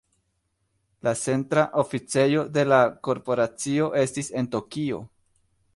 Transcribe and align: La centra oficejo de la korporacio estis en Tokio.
La 1.07 1.13
centra 1.23 1.65
oficejo 1.83 2.41
de 2.57 2.65
la 2.73 2.81
korporacio 3.09 3.93
estis 4.07 4.35
en 4.43 4.51
Tokio. 4.57 5.05